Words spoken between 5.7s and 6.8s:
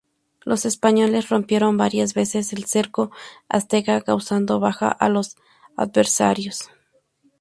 adversarios.